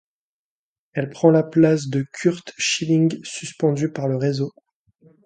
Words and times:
Elle 0.93 1.11
prend 1.11 1.29
la 1.29 1.43
place 1.43 1.85
de 1.87 2.01
Curt 2.01 2.53
Schilling, 2.57 3.23
suspendu 3.23 3.91
par 3.91 4.07
le 4.07 4.15
réseau. 4.17 4.51